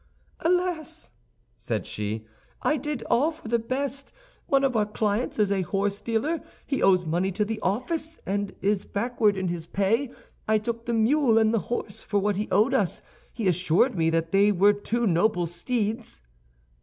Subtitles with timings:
[0.39, 1.11] "Alas,"
[1.55, 2.25] said she,
[2.63, 4.11] "I did all for the best!
[4.47, 8.83] One of our clients is a horsedealer; he owes money to the office, and is
[8.83, 10.09] backward in his pay.
[10.47, 14.09] I took the mule and the horse for what he owed us; he assured me
[14.09, 16.21] that they were two noble steeds."